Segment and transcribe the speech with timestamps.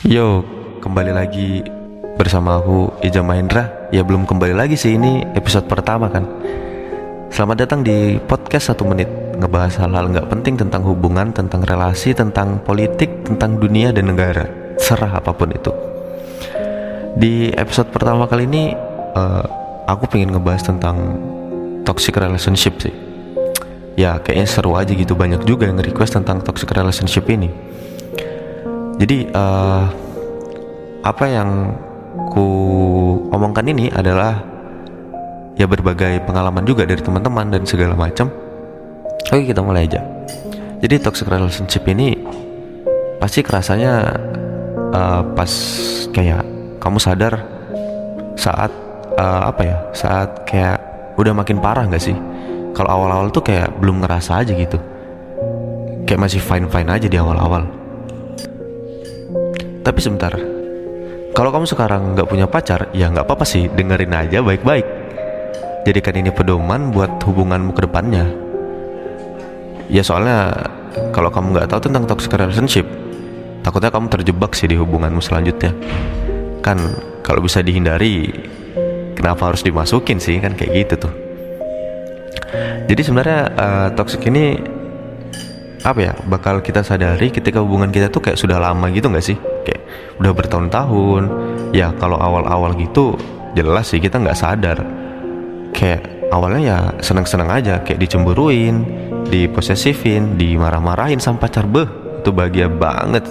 [0.00, 0.40] Yo,
[0.80, 1.60] kembali lagi
[2.16, 3.92] bersama aku Ija Mahendra.
[3.92, 6.24] Ya belum kembali lagi sih ini episode pertama kan.
[7.28, 12.64] Selamat datang di podcast satu menit ngebahas hal-hal nggak penting tentang hubungan, tentang relasi, tentang
[12.64, 14.48] politik, tentang dunia dan negara.
[14.80, 15.72] Serah apa pun itu.
[17.20, 18.72] Di episode pertama kali ini
[19.12, 19.44] uh,
[19.84, 20.96] aku pengen ngebahas tentang
[21.84, 22.96] toxic relationship sih.
[24.00, 27.52] Ya kayaknya seru aja gitu banyak juga yang request tentang toxic relationship ini
[29.00, 29.88] jadi uh,
[31.00, 31.72] apa yang
[32.28, 32.46] ku
[33.32, 34.44] omongkan ini adalah
[35.56, 38.28] ya berbagai pengalaman juga dari teman-teman dan segala macam.
[39.32, 40.04] Oke kita mulai aja.
[40.84, 42.12] Jadi toxic relationship ini
[43.16, 44.20] pasti kerasanya
[44.92, 45.52] uh, pas
[46.12, 46.44] kayak
[46.76, 47.40] kamu sadar
[48.36, 48.68] saat
[49.16, 50.76] uh, apa ya saat kayak
[51.16, 52.16] udah makin parah nggak sih?
[52.76, 54.76] Kalau awal-awal tuh kayak belum ngerasa aja gitu,
[56.04, 57.79] kayak masih fine fine aja di awal-awal
[59.80, 60.32] tapi sebentar,
[61.30, 64.86] kalau kamu sekarang nggak punya pacar, ya nggak apa-apa sih, dengerin aja baik-baik.
[65.86, 68.28] Jadikan ini pedoman buat hubunganmu ke depannya.
[69.88, 70.52] Ya soalnya
[71.14, 72.84] kalau kamu nggak tahu tentang toxic relationship,
[73.64, 75.72] takutnya kamu terjebak sih di hubunganmu selanjutnya.
[76.60, 76.76] Kan
[77.24, 78.28] kalau bisa dihindari,
[79.16, 81.14] kenapa harus dimasukin sih kan kayak gitu tuh.
[82.90, 84.58] Jadi sebenarnya uh, toxic ini
[85.80, 89.36] apa ya bakal kita sadari ketika hubungan kita tuh kayak sudah lama gitu nggak sih?
[89.64, 89.82] Kayak
[90.20, 91.22] udah bertahun-tahun.
[91.72, 93.16] Ya kalau awal-awal gitu
[93.56, 94.78] jelas sih kita nggak sadar.
[95.72, 98.84] Kayak awalnya ya seneng-seneng aja kayak dicemburuin
[99.32, 101.88] diposesifin dimarah-marahin sama pacar beh
[102.20, 103.24] itu bahagia banget.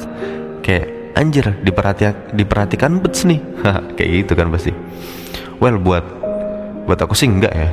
[0.65, 3.39] Kayak anjir diperhatikan diperhatikan bets nih.
[3.97, 4.73] Kayak gitu kan pasti.
[5.61, 6.05] Well buat
[6.89, 7.69] buat aku sih enggak ya.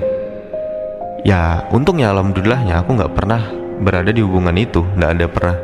[1.25, 1.41] Ya
[1.73, 5.57] untungnya alhamdulillahnya aku nggak pernah berada di hubungan itu nggak ada pernah.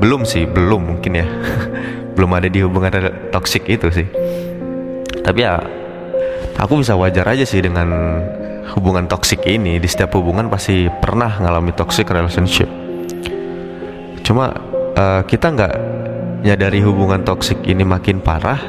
[0.00, 1.26] Belum sih belum mungkin ya.
[2.16, 2.90] Belum ada di hubungan
[3.32, 4.04] toxic itu sih.
[5.24, 5.62] Tapi ya
[6.58, 7.88] aku bisa wajar aja sih dengan
[8.76, 9.78] hubungan toxic ini.
[9.80, 12.68] Di setiap hubungan pasti pernah ngalami toxic relationship.
[14.26, 14.52] Cuma
[14.98, 15.74] uh, kita nggak
[16.44, 18.60] nyadari hubungan toxic ini makin parah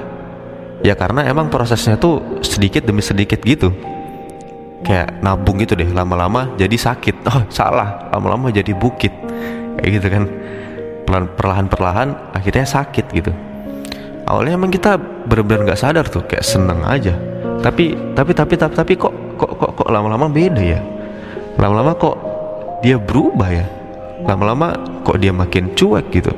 [0.81, 3.71] ya karena emang prosesnya tuh sedikit demi sedikit gitu
[4.81, 7.23] kayak nabung gitu deh lama-lama jadi sakit.
[7.31, 9.13] Oh salah lama-lama jadi bukit.
[9.79, 10.23] Kayak gitu kan.
[11.11, 13.31] Perlahan-perlahan akhirnya sakit gitu.
[14.31, 14.95] Awalnya emang kita
[15.27, 17.11] benar-benar nggak sadar tuh kayak seneng aja.
[17.59, 20.79] Tapi tapi tapi tapi tapi kok kok kok kok lama-lama beda ya?
[21.59, 22.15] Lama-lama kok
[22.79, 23.65] dia berubah ya?
[24.23, 26.31] Lama-lama kok dia makin cuek gitu?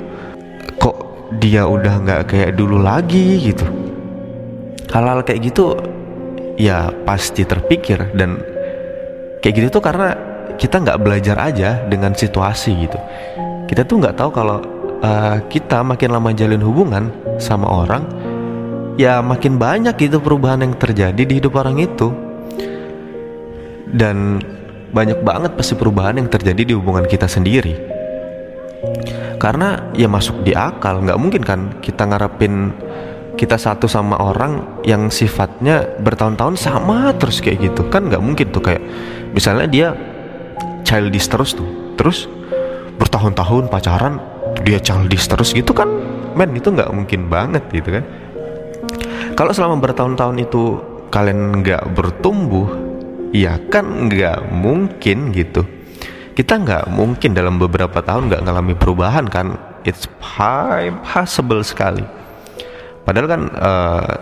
[0.82, 0.96] Kok
[1.38, 3.68] dia udah nggak kayak dulu lagi gitu?
[4.90, 5.78] Hal-hal kayak gitu
[6.58, 8.38] ya pasti terpikir dan
[9.42, 10.14] kayak gitu tuh karena
[10.62, 13.00] kita nggak belajar aja dengan situasi gitu.
[13.66, 14.62] Kita tuh nggak tahu kalau
[15.02, 17.10] uh, kita makin lama jalin hubungan
[17.42, 18.06] sama orang
[18.94, 22.14] ya makin banyak gitu perubahan yang terjadi di hidup orang itu.
[23.90, 24.38] Dan
[24.94, 27.74] banyak banget pasti perubahan yang terjadi di hubungan kita sendiri.
[29.42, 32.70] Karena ya masuk di akal nggak mungkin kan kita ngarepin
[33.34, 37.90] kita satu sama orang yang sifatnya bertahun-tahun sama terus kayak gitu.
[37.90, 38.84] Kan nggak mungkin tuh kayak
[39.34, 39.88] misalnya dia
[40.86, 41.98] childish terus tuh.
[41.98, 42.30] Terus
[43.02, 44.22] bertahun-tahun pacaran
[44.62, 45.90] dia childish terus gitu kan
[46.38, 48.06] men itu nggak mungkin banget gitu kan.
[49.34, 50.78] Kalau selama bertahun-tahun itu
[51.10, 52.70] kalian nggak bertumbuh
[53.34, 55.66] ya kan nggak mungkin gitu.
[56.38, 59.58] Kita nggak mungkin dalam beberapa tahun nggak ngalami perubahan kan.
[59.84, 62.23] It's possible sekali
[63.04, 64.16] Padahal kan uh,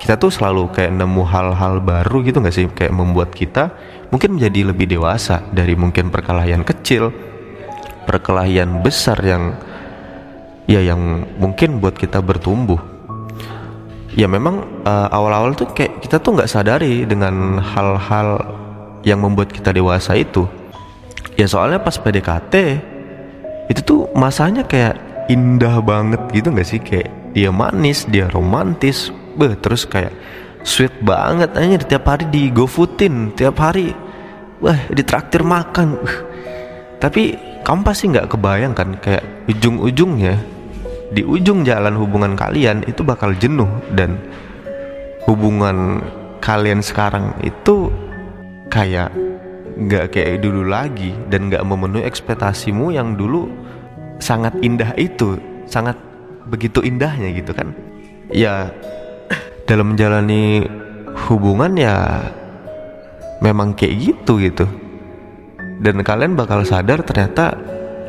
[0.00, 3.68] kita tuh selalu kayak nemu hal-hal baru gitu nggak sih kayak membuat kita
[4.08, 7.12] mungkin menjadi lebih dewasa dari mungkin perkelahian kecil,
[8.08, 9.54] perkelahian besar yang
[10.64, 12.80] ya yang mungkin buat kita bertumbuh.
[14.16, 18.42] Ya memang uh, awal-awal tuh kayak kita tuh nggak sadari dengan hal-hal
[19.06, 20.48] yang membuat kita dewasa itu.
[21.38, 22.54] Ya soalnya pas PDKT
[23.70, 24.98] itu tuh masanya kayak
[25.30, 29.14] indah banget gitu nggak sih kayak dia manis dia romantis.
[29.38, 30.12] Beh terus kayak
[30.66, 33.94] sweet banget aja tiap hari di gofoodin tiap hari.
[34.60, 35.96] Wah ditraktir makan.
[36.00, 36.18] Uh.
[37.00, 37.32] tapi
[37.64, 40.36] kamu pasti nggak kebayang kan kayak ujung-ujungnya
[41.16, 43.68] di ujung jalan hubungan kalian itu bakal jenuh.
[43.94, 44.20] Dan
[45.24, 46.04] hubungan
[46.44, 47.88] kalian sekarang itu
[48.68, 49.14] kayak
[49.80, 51.16] nggak kayak dulu lagi.
[51.32, 53.48] Dan nggak memenuhi ekspektasimu yang dulu
[54.20, 55.96] sangat indah itu sangat
[56.50, 57.72] begitu indahnya gitu kan?
[58.34, 58.74] Ya
[59.70, 60.66] dalam menjalani
[61.30, 62.26] hubungan ya
[63.38, 64.66] memang kayak gitu gitu.
[65.80, 67.56] Dan kalian bakal sadar ternyata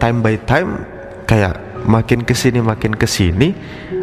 [0.01, 0.83] time by time
[1.29, 1.55] kayak
[1.87, 3.55] makin ke sini makin ke sini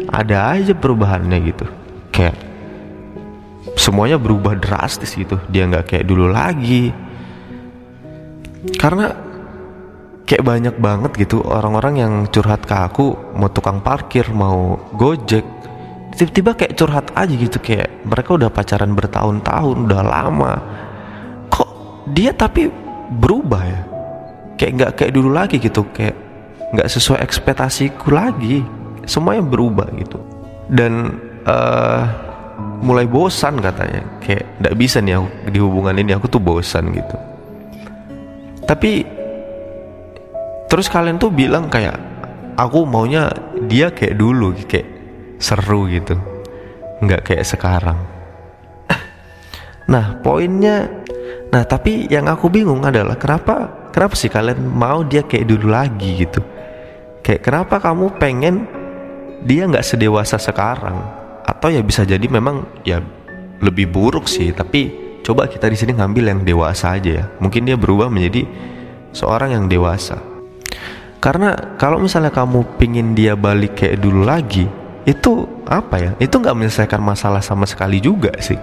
[0.09, 1.65] ada aja perubahannya gitu.
[2.09, 2.39] Kayak
[3.77, 5.37] semuanya berubah drastis gitu.
[5.51, 6.89] Dia nggak kayak dulu lagi.
[8.75, 9.28] Karena
[10.29, 11.41] kayak banyak banget gitu.
[11.41, 15.41] Orang-orang yang curhat ke aku mau tukang parkir mau gojek
[16.13, 17.57] tiba-tiba kayak curhat aja gitu.
[17.57, 20.53] Kayak mereka udah pacaran bertahun-tahun udah lama.
[21.49, 21.69] Kok
[22.13, 22.69] dia tapi
[23.17, 23.81] berubah ya?
[24.59, 25.81] Kayak nggak kayak dulu lagi gitu.
[25.95, 26.13] Kayak
[26.77, 28.61] nggak sesuai ekspektasiku lagi.
[29.09, 30.21] Semuanya berubah gitu.
[30.69, 31.17] Dan
[31.49, 32.05] uh,
[32.85, 34.05] mulai bosan katanya.
[34.21, 37.17] Kayak nggak bisa nih aku di hubungan ini aku tuh bosan gitu.
[38.69, 39.18] Tapi
[40.69, 41.97] terus kalian tuh bilang kayak
[42.53, 43.33] aku maunya
[43.65, 44.87] dia kayak dulu kayak
[45.41, 46.19] seru gitu.
[47.01, 47.99] Nggak kayak sekarang.
[49.89, 50.85] Nah poinnya
[51.49, 56.21] nah tapi yang aku bingung adalah kenapa kenapa sih kalian mau dia kayak dulu lagi
[56.21, 56.45] gitu?
[57.25, 58.69] Kayak kenapa kamu pengen
[59.41, 61.01] dia nggak sedewasa sekarang?
[61.41, 63.01] Atau ya bisa jadi memang ya
[63.65, 64.93] lebih buruk sih tapi
[65.25, 67.25] coba kita di sini ngambil yang dewasa aja ya.
[67.41, 68.45] Mungkin dia berubah menjadi
[69.09, 70.28] seorang yang dewasa
[71.19, 74.63] karena kalau misalnya kamu pingin dia balik kayak dulu lagi
[75.03, 76.11] itu apa ya?
[76.15, 78.55] Itu nggak menyelesaikan masalah sama sekali juga sih.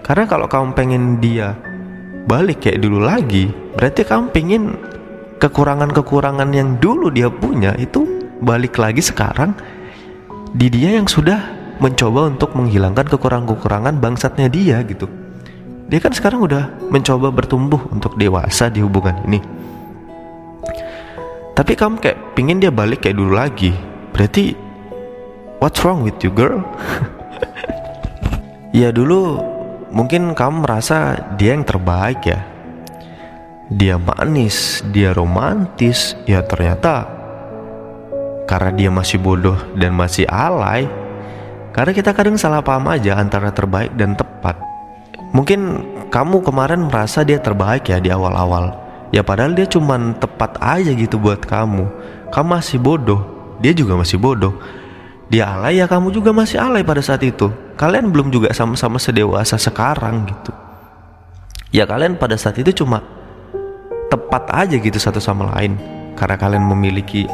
[0.00, 1.52] Karena kalau kamu pengen dia
[2.24, 4.62] balik kayak dulu lagi berarti kamu pingin
[5.36, 8.04] kekurangan-kekurangan yang dulu dia punya itu
[8.40, 9.52] balik lagi sekarang
[10.52, 15.08] di dia yang sudah mencoba untuk menghilangkan kekurangan-kekurangan bangsatnya dia gitu.
[15.88, 19.40] Dia kan sekarang udah mencoba bertumbuh untuk dewasa di hubungan ini
[21.58, 23.74] tapi kamu kayak pingin dia balik kayak dulu lagi.
[24.14, 24.54] Berarti
[25.58, 26.62] what's wrong with you girl?
[28.68, 29.40] Ya dulu
[29.90, 32.44] mungkin kamu merasa dia yang terbaik ya.
[33.72, 36.14] Dia manis dia romantis.
[36.28, 37.08] Ya ternyata
[38.44, 40.86] karena dia masih bodoh dan masih alay
[41.72, 44.60] karena kita kadang salah paham aja antara terbaik dan tepat.
[45.32, 45.60] Mungkin
[46.12, 51.16] kamu kemarin merasa dia terbaik ya di awal-awal Ya padahal dia cuman tepat aja gitu
[51.16, 51.88] buat kamu.
[52.28, 53.24] Kamu masih bodoh.
[53.58, 54.54] Dia juga masih bodoh.
[55.28, 57.48] Dia alay ya kamu juga masih alay pada saat itu.
[57.76, 60.52] Kalian belum juga sama-sama sedewasa sekarang gitu.
[61.72, 63.04] Ya kalian pada saat itu cuma
[64.08, 65.76] Tepat aja gitu satu sama lain.
[66.16, 67.28] Karena kalian memiliki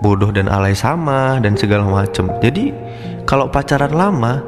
[0.00, 2.32] bodoh dan alay sama dan segala macem.
[2.40, 2.72] Jadi
[3.28, 4.40] kalau pacaran lama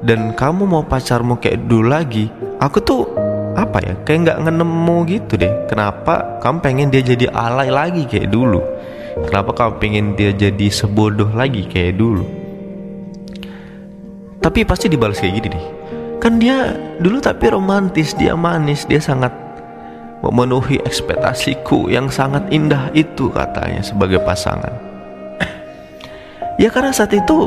[0.00, 2.95] dan kamu mau pacarmu kayak dulu lagi Aku tuh
[3.76, 3.94] apa ya?
[4.08, 5.52] Kayak nggak ngenemu gitu deh.
[5.68, 8.64] Kenapa kamu pengen dia jadi alay lagi kayak dulu?
[9.28, 12.24] Kenapa kamu pengen dia jadi sebodoh lagi kayak dulu?
[14.40, 15.66] Tapi pasti dibalas kayak gini deh.
[16.24, 16.72] Kan dia
[17.04, 19.28] dulu tapi romantis dia manis dia sangat
[20.24, 24.72] memenuhi ekspektasiku yang sangat indah itu katanya sebagai pasangan.
[26.56, 27.44] Ya karena saat itu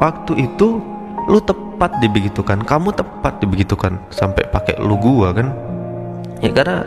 [0.00, 0.80] waktu itu
[1.28, 2.62] lu tepat dibegitukan.
[2.62, 5.50] Kamu tepat dibegitukan sampai pakai lu gua kan?
[6.38, 6.86] Ya karena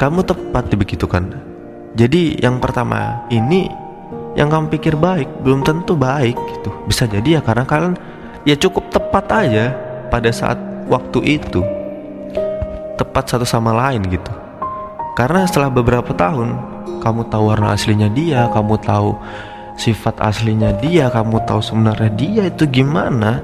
[0.00, 1.30] kamu tepat dibegitukan.
[1.94, 3.70] Jadi yang pertama ini
[4.36, 6.70] yang kamu pikir baik belum tentu baik gitu.
[6.90, 7.94] Bisa jadi ya karena kalian
[8.42, 9.72] ya cukup tepat aja
[10.10, 10.58] pada saat
[10.90, 11.62] waktu itu.
[12.96, 14.32] Tepat satu sama lain gitu.
[15.16, 16.52] Karena setelah beberapa tahun
[17.00, 19.16] kamu tahu warna aslinya dia kamu tahu
[19.76, 23.40] sifat aslinya dia kamu tahu sebenarnya dia itu gimana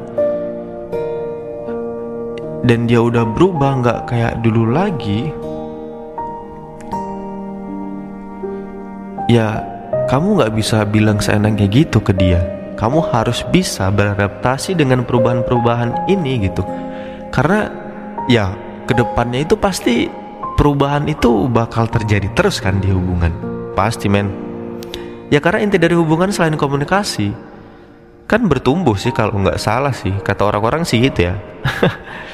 [2.62, 5.31] dan dia udah berubah nggak kayak dulu lagi.
[9.31, 9.62] Ya
[10.06, 12.42] kamu nggak bisa bilang seenaknya gitu ke dia.
[12.78, 16.66] Kamu harus bisa beradaptasi dengan perubahan-perubahan ini gitu.
[17.31, 17.70] Karena
[18.26, 18.54] ya
[18.86, 20.10] ke depannya itu pasti
[20.58, 23.31] perubahan itu bakal terjadi terus kan di hubungan.
[23.74, 24.31] Pasti men.
[25.31, 27.52] Ya karena inti dari hubungan selain komunikasi
[28.32, 31.36] kan bertumbuh sih kalau nggak salah sih kata orang-orang sih gitu ya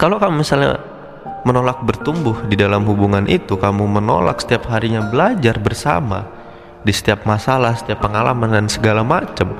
[0.00, 0.80] Kalau kamu misalnya
[1.44, 6.24] menolak bertumbuh di dalam hubungan itu, kamu menolak setiap harinya belajar bersama
[6.80, 9.52] di setiap masalah, setiap pengalaman dan segala macam,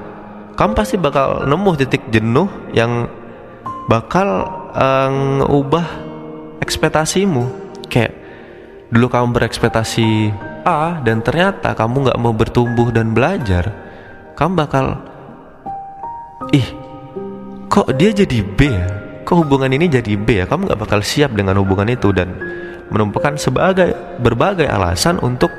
[0.57, 3.05] kamu pasti bakal nemu titik jenuh yang
[3.85, 5.87] bakal uh, ngubah
[6.65, 7.45] ekspektasimu.
[7.93, 8.17] Kayak
[8.89, 10.33] dulu kamu berekspektasi
[10.65, 13.77] A dan ternyata kamu nggak mau bertumbuh dan belajar,
[14.41, 14.97] kamu bakal
[16.57, 16.65] ih
[17.69, 19.00] kok dia jadi B ya?
[19.31, 20.45] Kok hubungan ini jadi B ya.
[20.51, 22.35] Kamu nggak bakal siap dengan hubungan itu dan
[22.91, 25.55] menemukan sebagai berbagai alasan untuk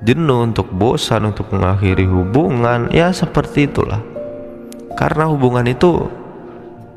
[0.00, 2.88] jenuh untuk bosan untuk mengakhiri hubungan.
[2.88, 4.00] Ya seperti itulah.
[4.96, 6.08] Karena hubungan itu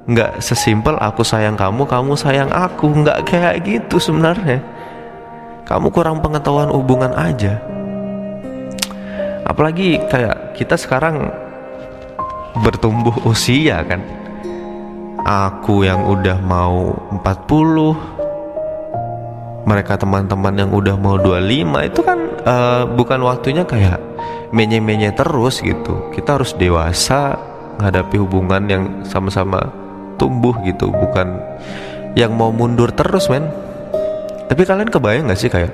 [0.07, 2.87] nggak sesimpel aku sayang kamu kamu sayang aku.
[3.03, 4.63] Nggak kayak gitu sebenarnya.
[5.67, 7.59] Kamu kurang pengetahuan hubungan aja.
[9.43, 11.27] Apalagi kayak kita sekarang
[12.63, 14.22] bertumbuh usia kan
[15.23, 23.23] Aku yang udah mau 40 Mereka teman-teman yang udah mau 25 Itu kan uh, bukan
[23.23, 24.03] waktunya kayak
[24.53, 26.11] menye-menye terus gitu.
[26.11, 27.39] Kita harus dewasa
[27.79, 29.63] Menghadapi hubungan yang sama-sama
[30.19, 30.91] tumbuh gitu.
[30.91, 31.39] Bukan
[32.19, 33.47] yang mau mundur terus men.
[34.51, 35.71] Tapi kalian kebayang gak sih kayak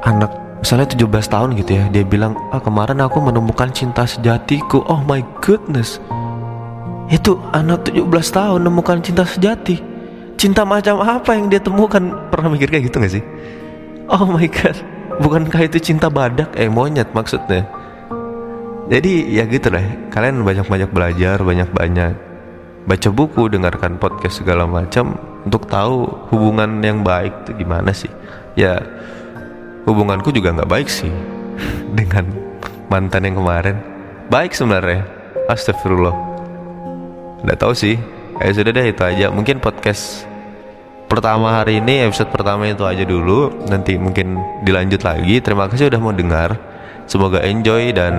[0.00, 0.32] Anak
[0.64, 4.80] misalnya 17 tahun gitu ya Dia bilang ah kemarin aku menemukan cinta sejatiku.
[4.88, 6.00] Oh my goodness
[7.10, 9.82] itu anak 17 tahun nemukan cinta sejati.
[10.38, 12.30] Cinta macam apa yang dia temukan?
[12.30, 13.24] Pernah mikir kayak gitu gak sih?
[14.06, 14.78] Oh my god.
[15.18, 16.54] Bukankah itu cinta badak?
[16.54, 17.66] Eh monyet maksudnya.
[18.90, 22.14] Jadi ya gitu lah Kalian banyak-banyak belajar Banyak-banyak
[22.90, 25.14] Baca buku Dengarkan podcast segala macam.
[25.46, 28.10] Untuk tahu hubungan yang baik itu gimana sih?
[28.54, 28.82] Ya
[29.86, 31.10] Hubunganku juga gak baik sih
[31.98, 32.30] Dengan
[32.90, 33.76] mantan yang kemarin.
[34.30, 35.06] Baik sebenarnya.
[35.50, 36.29] Astagfirullah
[37.44, 37.96] Nggak tahu sih.
[38.40, 39.26] Kayak sudah deh itu aja.
[39.28, 40.24] Mungkin podcast
[41.10, 43.66] pertama hari ini episode pertama itu aja dulu.
[43.68, 45.42] Nanti mungkin dilanjut lagi.
[45.44, 46.56] Terima kasih udah mau dengar.
[47.10, 48.14] Semoga enjoy dan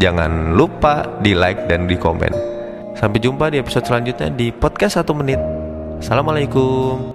[0.00, 2.52] jangan lupa di like dan di komen
[2.96, 5.40] sampai jumpa di episode selanjutnya di podcast satu menit.
[5.98, 7.11] Assalamualaikum